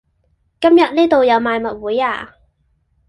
[0.59, 2.33] 今日呢道有賣物會呀